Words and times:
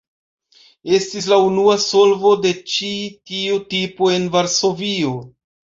Estis 0.97 1.27
la 1.33 1.37
unua 1.49 1.75
solvo 1.83 2.33
de 2.47 2.55
ĉi 2.73 2.91
tiu 3.33 3.63
tipo 3.77 4.13
en 4.17 4.29
Varsovio. 4.41 5.17